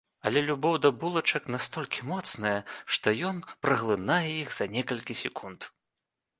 Але 0.27 0.41
любоў 0.45 0.77
да 0.85 0.89
булачак 1.03 1.43
настолькі 1.55 2.07
моцная, 2.13 2.55
што 2.97 3.07
ён 3.31 3.37
праглынае 3.67 4.21
іх 4.43 4.49
за 4.59 4.65
некалькі 4.77 5.21
секунд. 5.25 5.73